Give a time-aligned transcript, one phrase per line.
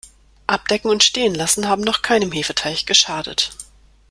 [0.47, 3.51] Abdecken und stehen lassen haben noch keinem Hefeteig geschadet.